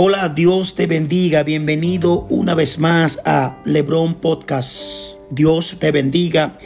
Hola, 0.00 0.28
Dios 0.28 0.76
te 0.76 0.86
bendiga. 0.86 1.42
Bienvenido 1.42 2.24
una 2.30 2.54
vez 2.54 2.78
más 2.78 3.20
a 3.24 3.58
Lebron 3.64 4.14
Podcast. 4.14 5.16
Dios 5.28 5.74
te 5.80 5.90
bendiga. 5.90 6.56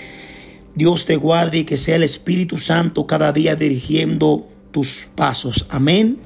Dios 0.74 1.06
te 1.06 1.16
guarde 1.16 1.60
y 1.60 1.64
que 1.64 1.78
sea 1.78 1.96
el 1.96 2.02
Espíritu 2.02 2.58
Santo 2.58 3.06
cada 3.06 3.32
día 3.32 3.56
dirigiendo 3.56 4.50
tus 4.70 5.08
pasos. 5.14 5.64
Amén. 5.70 6.18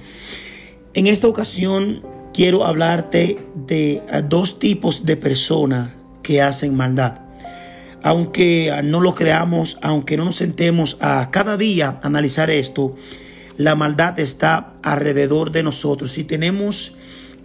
En 0.95 1.07
esta 1.07 1.29
ocasión 1.29 2.03
quiero 2.34 2.65
hablarte 2.65 3.38
de 3.55 4.02
dos 4.29 4.59
tipos 4.59 5.07
de 5.07 5.16
personas 5.16 5.93
que 6.25 6.43
hacen 6.43 6.75
maldad. 6.75 7.20
Aunque 8.02 8.80
no 8.83 9.01
lo 9.01 9.15
creamos, 9.15 9.79
aunque 9.80 10.16
no 10.16 10.25
nos 10.25 10.34
sentemos 10.34 10.97
a 10.98 11.30
cada 11.30 11.57
día 11.57 12.01
analizar 12.02 12.51
esto, 12.51 12.97
la 13.56 13.74
maldad 13.74 14.19
está 14.20 14.74
alrededor 14.83 15.51
de 15.52 15.62
nosotros 15.62 16.19
y 16.19 16.24
tenemos 16.24 16.97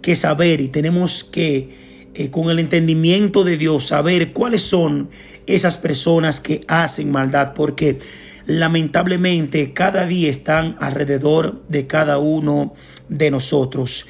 que 0.02 0.16
saber 0.16 0.60
y 0.60 0.68
tenemos 0.68 1.24
que, 1.24 1.70
eh, 2.14 2.30
con 2.30 2.50
el 2.50 2.58
entendimiento 2.58 3.44
de 3.44 3.56
Dios, 3.56 3.86
saber 3.86 4.32
cuáles 4.32 4.62
son 4.62 5.10
esas 5.46 5.76
personas 5.76 6.40
que 6.40 6.60
hacen 6.68 7.10
maldad, 7.10 7.54
porque 7.54 8.00
lamentablemente 8.46 9.72
cada 9.72 10.06
día 10.06 10.30
están 10.30 10.76
alrededor 10.80 11.62
de 11.68 11.86
cada 11.86 12.18
uno 12.18 12.74
de 13.08 13.30
nosotros. 13.30 14.06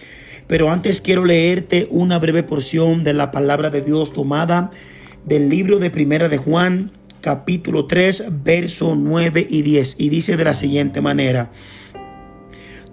Pero 0.46 0.70
antes 0.70 1.00
quiero 1.00 1.24
leerte 1.24 1.88
una 1.90 2.18
breve 2.18 2.42
porción 2.42 3.04
de 3.04 3.14
la 3.14 3.30
palabra 3.30 3.70
de 3.70 3.80
Dios 3.80 4.12
tomada 4.12 4.70
del 5.24 5.48
libro 5.48 5.78
de 5.78 5.90
Primera 5.90 6.28
de 6.28 6.36
Juan, 6.36 6.90
capítulo 7.20 7.86
3, 7.86 8.24
verso 8.42 8.94
9 8.96 9.46
y 9.48 9.62
10. 9.62 9.96
Y 9.98 10.08
dice 10.08 10.36
de 10.36 10.44
la 10.44 10.54
siguiente 10.54 11.00
manera, 11.00 11.52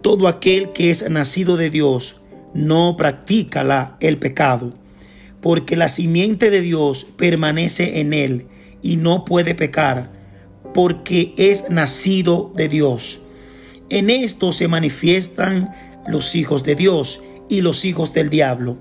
todo 0.01 0.27
aquel 0.27 0.71
que 0.71 0.91
es 0.91 1.09
nacido 1.09 1.57
de 1.57 1.69
Dios 1.69 2.15
no 2.53 2.95
practica 2.97 3.63
la, 3.63 3.97
el 3.99 4.17
pecado, 4.17 4.73
porque 5.41 5.75
la 5.75 5.89
simiente 5.89 6.49
de 6.49 6.61
Dios 6.61 7.05
permanece 7.17 7.99
en 7.99 8.13
él 8.13 8.47
y 8.81 8.97
no 8.97 9.25
puede 9.25 9.55
pecar, 9.55 10.11
porque 10.73 11.33
es 11.37 11.69
nacido 11.69 12.51
de 12.55 12.69
Dios. 12.69 13.21
En 13.89 14.09
esto 14.09 14.51
se 14.51 14.67
manifiestan 14.67 15.73
los 16.07 16.35
hijos 16.35 16.63
de 16.63 16.75
Dios 16.75 17.21
y 17.49 17.61
los 17.61 17.85
hijos 17.85 18.13
del 18.13 18.29
diablo. 18.29 18.77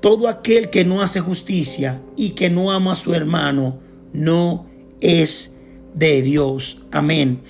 Todo 0.00 0.28
aquel 0.28 0.70
que 0.70 0.84
no 0.84 1.02
hace 1.02 1.20
justicia 1.20 2.00
y 2.16 2.30
que 2.30 2.50
no 2.50 2.70
ama 2.70 2.92
a 2.92 2.96
su 2.96 3.14
hermano 3.14 3.80
no 4.12 4.66
es 5.00 5.58
de 5.94 6.22
Dios. 6.22 6.82
Amén. 6.92 7.40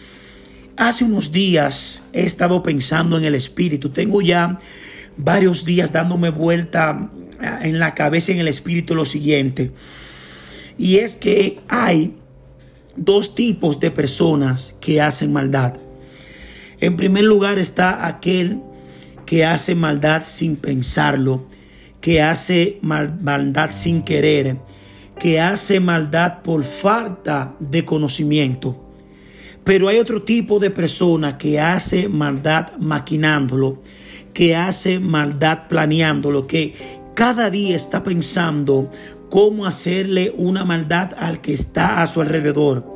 Hace 0.76 1.04
unos 1.04 1.32
días 1.32 2.02
he 2.12 2.26
estado 2.26 2.62
pensando 2.62 3.16
en 3.16 3.24
el 3.24 3.34
Espíritu. 3.34 3.90
Tengo 3.90 4.20
ya 4.20 4.58
varios 5.16 5.64
días 5.64 5.90
dándome 5.90 6.28
vuelta 6.28 7.10
en 7.62 7.78
la 7.78 7.94
cabeza 7.94 8.32
en 8.32 8.40
el 8.40 8.48
Espíritu 8.48 8.94
lo 8.94 9.06
siguiente. 9.06 9.72
Y 10.76 10.96
es 10.96 11.16
que 11.16 11.60
hay 11.68 12.16
dos 12.94 13.34
tipos 13.34 13.80
de 13.80 13.90
personas 13.90 14.74
que 14.80 15.00
hacen 15.00 15.32
maldad. 15.32 15.78
En 16.78 16.98
primer 16.98 17.24
lugar 17.24 17.58
está 17.58 18.06
aquel 18.06 18.60
que 19.24 19.46
hace 19.46 19.74
maldad 19.74 20.24
sin 20.26 20.56
pensarlo, 20.56 21.46
que 22.02 22.20
hace 22.20 22.78
maldad 22.82 23.70
sin 23.72 24.02
querer, 24.02 24.58
que 25.18 25.40
hace 25.40 25.80
maldad 25.80 26.42
por 26.42 26.64
falta 26.64 27.56
de 27.60 27.86
conocimiento. 27.86 28.85
Pero 29.66 29.88
hay 29.88 29.98
otro 29.98 30.22
tipo 30.22 30.60
de 30.60 30.70
persona 30.70 31.38
que 31.38 31.58
hace 31.58 32.08
maldad 32.08 32.68
maquinándolo, 32.78 33.82
que 34.32 34.54
hace 34.54 35.00
maldad 35.00 35.66
planeándolo, 35.66 36.46
que 36.46 36.74
cada 37.16 37.50
día 37.50 37.74
está 37.74 38.04
pensando 38.04 38.92
cómo 39.28 39.66
hacerle 39.66 40.32
una 40.36 40.64
maldad 40.64 41.14
al 41.18 41.40
que 41.40 41.52
está 41.52 42.00
a 42.00 42.06
su 42.06 42.20
alrededor. 42.20 42.86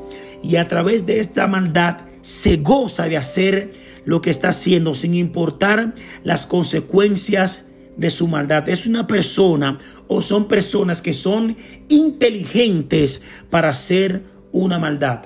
Y 0.44 0.56
a 0.56 0.68
través 0.68 1.06
de 1.06 1.18
esta 1.18 1.48
maldad 1.48 2.02
se 2.20 2.58
goza 2.58 3.08
de 3.08 3.16
hacer 3.16 3.72
lo 4.04 4.22
que 4.22 4.30
está 4.30 4.50
haciendo 4.50 4.94
sin 4.94 5.16
importar 5.16 5.96
las 6.22 6.46
consecuencias 6.46 7.66
de 7.96 8.12
su 8.12 8.28
maldad. 8.28 8.68
Es 8.68 8.86
una 8.86 9.08
persona 9.08 9.78
o 10.06 10.22
son 10.22 10.46
personas 10.46 11.02
que 11.02 11.14
son 11.14 11.56
inteligentes 11.88 13.22
para 13.50 13.70
hacer 13.70 14.22
una 14.52 14.78
maldad. 14.78 15.22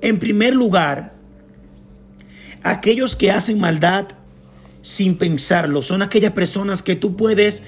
En 0.00 0.18
primer 0.18 0.54
lugar, 0.54 1.14
aquellos 2.62 3.16
que 3.16 3.30
hacen 3.30 3.58
maldad 3.58 4.06
sin 4.82 5.16
pensarlo 5.16 5.82
son 5.82 6.02
aquellas 6.02 6.32
personas 6.32 6.82
que 6.82 6.94
tú 6.94 7.16
puedes 7.16 7.62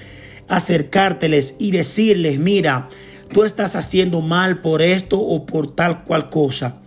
acercárteles 0.47 1.55
y 1.59 1.71
decirles, 1.71 2.39
mira, 2.39 2.89
tú 3.33 3.43
estás 3.43 3.75
haciendo 3.75 4.21
mal 4.21 4.61
por 4.61 4.81
esto 4.81 5.19
o 5.19 5.45
por 5.45 5.75
tal 5.75 6.03
cual 6.03 6.29
cosa. 6.29 6.77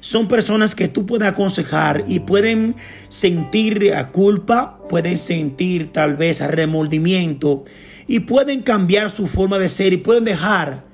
Son 0.00 0.28
personas 0.28 0.74
que 0.74 0.88
tú 0.88 1.06
puedes 1.06 1.26
aconsejar 1.26 2.04
y 2.06 2.20
pueden 2.20 2.76
sentir 3.08 3.92
culpa, 4.12 4.78
pueden 4.88 5.18
sentir 5.18 5.92
tal 5.92 6.16
vez 6.16 6.40
remordimiento 6.40 7.64
y 8.06 8.20
pueden 8.20 8.62
cambiar 8.62 9.10
su 9.10 9.26
forma 9.26 9.58
de 9.58 9.68
ser 9.68 9.92
y 9.92 9.96
pueden 9.96 10.24
dejar 10.24 10.84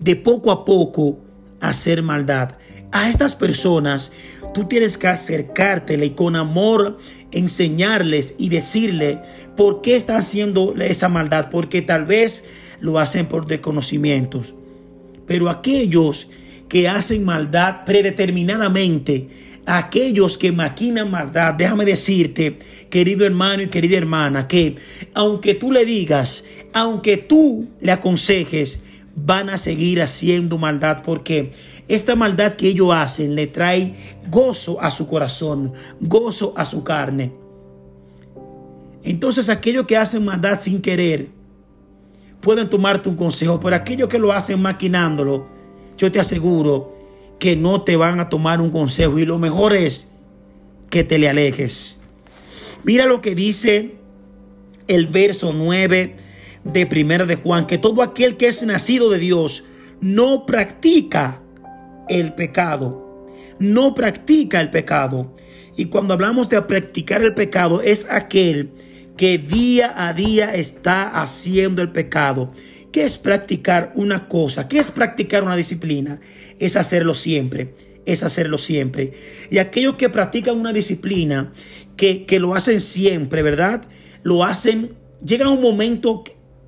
de 0.00 0.16
poco 0.16 0.50
a 0.50 0.64
poco 0.64 1.20
hacer 1.60 2.02
maldad 2.02 2.56
a 2.92 3.10
estas 3.10 3.34
personas, 3.34 4.12
tú 4.54 4.64
tienes 4.64 4.98
que 4.98 5.08
acercártele 5.08 6.06
y 6.06 6.10
con 6.10 6.36
amor 6.36 6.98
enseñarles 7.32 8.34
y 8.38 8.48
decirle 8.48 9.20
por 9.56 9.82
qué 9.82 9.96
están 9.96 10.16
haciendo 10.16 10.74
esa 10.78 11.08
maldad, 11.08 11.50
porque 11.50 11.82
tal 11.82 12.04
vez 12.04 12.44
lo 12.80 12.98
hacen 12.98 13.26
por 13.26 13.46
desconocimientos. 13.46 14.54
Pero 15.26 15.50
aquellos 15.50 16.28
que 16.68 16.88
hacen 16.88 17.24
maldad 17.24 17.84
predeterminadamente, 17.84 19.28
aquellos 19.66 20.38
que 20.38 20.52
maquinan 20.52 21.10
maldad, 21.10 21.54
déjame 21.54 21.84
decirte, 21.84 22.58
querido 22.90 23.26
hermano 23.26 23.62
y 23.62 23.66
querida 23.68 23.96
hermana, 23.96 24.46
que 24.46 24.76
aunque 25.14 25.54
tú 25.54 25.72
le 25.72 25.84
digas, 25.84 26.44
aunque 26.72 27.16
tú 27.16 27.68
le 27.80 27.92
aconsejes, 27.92 28.82
van 29.16 29.48
a 29.48 29.58
seguir 29.58 30.02
haciendo 30.02 30.58
maldad 30.58 31.02
porque 31.04 31.52
esta 31.88 32.16
maldad 32.16 32.54
que 32.54 32.68
ellos 32.68 32.88
hacen 32.92 33.34
le 33.34 33.46
trae 33.46 33.94
gozo 34.30 34.80
a 34.80 34.90
su 34.90 35.06
corazón, 35.06 35.72
gozo 36.00 36.52
a 36.56 36.64
su 36.64 36.82
carne. 36.82 37.32
Entonces 39.04 39.48
aquellos 39.48 39.86
que 39.86 39.96
hacen 39.96 40.24
maldad 40.24 40.60
sin 40.60 40.82
querer 40.82 41.28
pueden 42.40 42.68
tomarte 42.68 43.08
un 43.08 43.16
consejo, 43.16 43.60
pero 43.60 43.76
aquellos 43.76 44.08
que 44.08 44.18
lo 44.18 44.32
hacen 44.32 44.60
maquinándolo, 44.60 45.46
yo 45.96 46.10
te 46.10 46.18
aseguro 46.18 46.92
que 47.38 47.54
no 47.54 47.82
te 47.82 47.96
van 47.96 48.18
a 48.18 48.28
tomar 48.28 48.60
un 48.60 48.70
consejo 48.70 49.18
y 49.18 49.26
lo 49.26 49.38
mejor 49.38 49.74
es 49.74 50.08
que 50.90 51.04
te 51.04 51.18
le 51.18 51.28
alejes. 51.28 52.00
Mira 52.82 53.06
lo 53.06 53.20
que 53.20 53.34
dice 53.34 53.96
el 54.88 55.06
verso 55.06 55.52
9 55.52 56.16
de 56.64 56.86
Primera 56.86 57.26
de 57.26 57.36
Juan, 57.36 57.66
que 57.66 57.78
todo 57.78 58.02
aquel 58.02 58.36
que 58.36 58.48
es 58.48 58.62
nacido 58.64 59.10
de 59.10 59.18
Dios 59.18 59.64
no 60.00 60.46
practica 60.46 61.42
el 62.08 62.34
pecado, 62.34 63.26
no 63.58 63.94
practica 63.94 64.60
el 64.60 64.70
pecado. 64.70 65.34
Y 65.76 65.86
cuando 65.86 66.14
hablamos 66.14 66.48
de 66.48 66.60
practicar 66.62 67.22
el 67.22 67.34
pecado, 67.34 67.82
es 67.82 68.06
aquel 68.10 68.70
que 69.16 69.38
día 69.38 69.94
a 69.96 70.12
día 70.12 70.54
está 70.54 71.20
haciendo 71.20 71.82
el 71.82 71.90
pecado. 71.90 72.52
¿Qué 72.92 73.04
es 73.04 73.18
practicar 73.18 73.92
una 73.94 74.28
cosa? 74.28 74.68
¿Qué 74.68 74.78
es 74.78 74.90
practicar 74.90 75.42
una 75.42 75.56
disciplina? 75.56 76.20
Es 76.58 76.76
hacerlo 76.76 77.14
siempre, 77.14 77.74
es 78.06 78.22
hacerlo 78.22 78.56
siempre. 78.56 79.12
Y 79.50 79.58
aquellos 79.58 79.96
que 79.96 80.08
practican 80.08 80.58
una 80.58 80.72
disciplina, 80.72 81.52
que, 81.96 82.24
que 82.24 82.38
lo 82.38 82.54
hacen 82.54 82.80
siempre, 82.80 83.42
¿verdad? 83.42 83.84
Lo 84.22 84.44
hacen, 84.44 84.94
llega 85.24 85.50
un 85.50 85.60
momento 85.60 86.24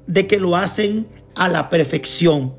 de 0.07 0.27
que 0.27 0.39
lo 0.39 0.57
hacen 0.57 1.07
a 1.35 1.49
la 1.49 1.71
perfección. 1.71 2.55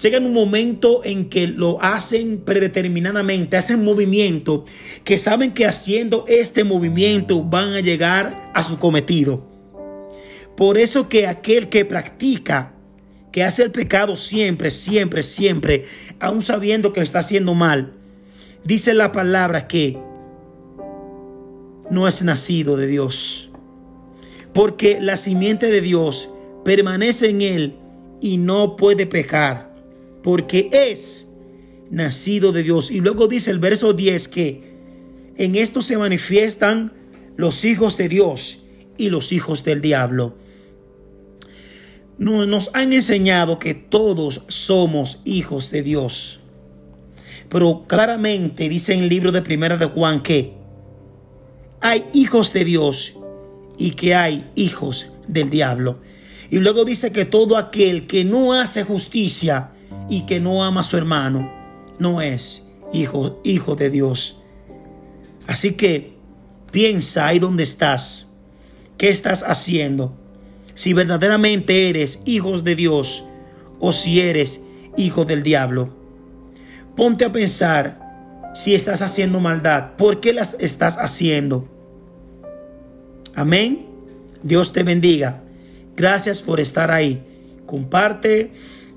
Llega 0.00 0.18
un 0.18 0.32
momento 0.32 1.02
en 1.04 1.28
que 1.28 1.46
lo 1.46 1.82
hacen 1.82 2.42
predeterminadamente, 2.44 3.56
hacen 3.56 3.84
movimiento, 3.84 4.64
que 5.04 5.18
saben 5.18 5.52
que 5.52 5.66
haciendo 5.66 6.24
este 6.28 6.64
movimiento 6.64 7.42
van 7.42 7.72
a 7.72 7.80
llegar 7.80 8.50
a 8.54 8.62
su 8.62 8.78
cometido. 8.78 9.46
Por 10.56 10.78
eso 10.78 11.08
que 11.08 11.26
aquel 11.26 11.68
que 11.68 11.84
practica, 11.84 12.74
que 13.32 13.42
hace 13.42 13.62
el 13.62 13.70
pecado 13.70 14.16
siempre, 14.16 14.70
siempre, 14.70 15.22
siempre, 15.22 15.84
aún 16.20 16.42
sabiendo 16.42 16.92
que 16.92 17.00
lo 17.00 17.04
está 17.04 17.18
haciendo 17.18 17.54
mal, 17.54 17.92
dice 18.64 18.94
la 18.94 19.12
palabra 19.12 19.68
que 19.68 19.98
no 21.90 22.08
es 22.08 22.22
nacido 22.22 22.76
de 22.76 22.86
Dios. 22.86 23.50
Porque 24.52 24.98
la 25.00 25.16
simiente 25.16 25.70
de 25.70 25.80
Dios 25.80 26.30
permanece 26.64 27.28
en 27.28 27.42
él 27.42 27.76
y 28.20 28.38
no 28.38 28.76
puede 28.76 29.06
pecar, 29.06 29.65
porque 30.26 30.68
es 30.72 31.28
nacido 31.88 32.50
de 32.50 32.64
Dios. 32.64 32.90
Y 32.90 32.98
luego 32.98 33.28
dice 33.28 33.52
el 33.52 33.60
verso 33.60 33.92
10 33.92 34.26
que 34.26 34.74
en 35.36 35.54
esto 35.54 35.82
se 35.82 35.96
manifiestan 35.96 36.92
los 37.36 37.64
hijos 37.64 37.96
de 37.96 38.08
Dios 38.08 38.64
y 38.98 39.10
los 39.10 39.30
hijos 39.30 39.62
del 39.62 39.80
diablo. 39.80 40.36
Nos 42.18 42.70
han 42.72 42.92
enseñado 42.92 43.60
que 43.60 43.74
todos 43.74 44.42
somos 44.48 45.20
hijos 45.24 45.70
de 45.70 45.84
Dios. 45.84 46.40
Pero 47.48 47.84
claramente 47.86 48.68
dice 48.68 48.94
en 48.94 49.04
el 49.04 49.08
libro 49.08 49.30
de 49.30 49.42
Primera 49.42 49.76
de 49.76 49.86
Juan 49.86 50.24
que 50.24 50.54
hay 51.80 52.04
hijos 52.12 52.52
de 52.52 52.64
Dios 52.64 53.14
y 53.78 53.92
que 53.92 54.16
hay 54.16 54.50
hijos 54.56 55.06
del 55.28 55.50
diablo. 55.50 56.00
Y 56.50 56.58
luego 56.58 56.84
dice 56.84 57.12
que 57.12 57.24
todo 57.24 57.56
aquel 57.56 58.06
que 58.06 58.24
no 58.24 58.52
hace 58.52 58.84
justicia 58.84 59.70
y 60.08 60.26
que 60.26 60.40
no 60.40 60.64
ama 60.64 60.82
a 60.82 60.84
su 60.84 60.96
hermano 60.96 61.52
no 61.98 62.20
es 62.20 62.64
hijo, 62.92 63.40
hijo 63.44 63.76
de 63.76 63.90
Dios. 63.90 64.40
Así 65.46 65.72
que 65.72 66.16
piensa 66.70 67.26
ahí 67.26 67.38
donde 67.38 67.62
estás. 67.62 68.28
¿Qué 68.98 69.10
estás 69.10 69.42
haciendo? 69.42 70.14
Si 70.74 70.92
verdaderamente 70.92 71.88
eres 71.88 72.20
hijos 72.24 72.64
de 72.64 72.76
Dios 72.76 73.24
o 73.80 73.92
si 73.92 74.20
eres 74.20 74.62
hijo 74.96 75.24
del 75.24 75.42
diablo. 75.42 75.94
Ponte 76.96 77.24
a 77.24 77.32
pensar 77.32 78.50
si 78.54 78.74
estás 78.74 79.02
haciendo 79.02 79.40
maldad. 79.40 79.96
¿Por 79.96 80.20
qué 80.20 80.32
las 80.32 80.56
estás 80.60 80.96
haciendo? 80.96 81.68
Amén. 83.34 83.86
Dios 84.42 84.72
te 84.72 84.82
bendiga. 84.82 85.42
Gracias 85.96 86.40
por 86.40 86.60
estar 86.60 86.90
ahí. 86.90 87.22
Comparte 87.66 88.52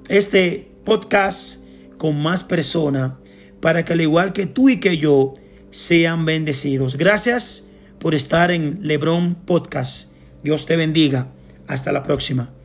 este 0.10 0.72
podcast 0.84 1.63
con 1.98 2.22
más 2.22 2.44
personas 2.44 3.13
para 3.62 3.86
que 3.86 3.94
al 3.94 4.01
igual 4.01 4.34
que 4.34 4.46
tú 4.46 4.69
y 4.69 4.80
que 4.80 4.98
yo 4.98 5.34
sean 5.72 6.25
bendecidos. 6.25 6.98
Gracias 6.98 7.69
por 8.00 8.16
estar 8.16 8.51
en 8.51 8.80
Lebron 8.81 9.36
Podcast. 9.36 10.12
Dios 10.44 10.66
te 10.66 10.75
bendiga. 10.78 11.28
Hasta 11.68 11.92
la 11.92 12.04
próxima. 12.04 12.58